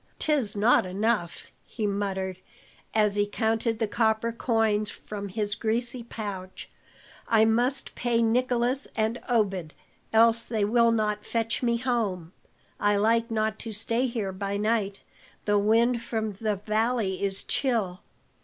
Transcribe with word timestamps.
"'Tis 0.17 0.55
not 0.55 0.83
enough," 0.83 1.45
he 1.63 1.85
muttered, 1.85 2.39
as 2.91 3.13
he 3.13 3.27
counted 3.27 3.77
the 3.77 3.87
copper 3.87 4.31
coins 4.31 4.89
from 4.89 5.27
his 5.29 5.53
greasy 5.53 6.01
pouch. 6.01 6.71
"I 7.27 7.45
must 7.45 7.93
pay 7.93 8.19
Nicolas 8.23 8.87
and 8.95 9.19
Obed, 9.29 9.75
else 10.11 10.47
they 10.47 10.65
will 10.65 10.89
not 10.91 11.23
fetch 11.23 11.61
me 11.61 11.77
home; 11.77 12.33
I 12.79 12.95
like 12.97 13.29
not 13.29 13.59
to 13.59 13.71
stay 13.71 14.07
here 14.07 14.31
by 14.31 14.57
night, 14.57 15.01
the 15.45 15.59
wind 15.59 16.01
from 16.01 16.31
the 16.31 16.55
valley 16.55 17.21
is 17.23 17.43
chill." 17.43 17.99